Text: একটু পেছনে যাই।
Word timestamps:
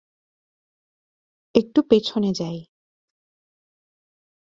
একটু 1.55 1.79
পেছনে 1.89 2.29
যাই। 2.33 2.57